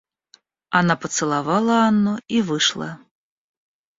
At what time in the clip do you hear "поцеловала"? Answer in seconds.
0.95-1.75